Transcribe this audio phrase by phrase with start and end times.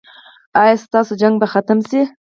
[0.61, 2.01] ایا ستاسو جنګ به ختم شي؟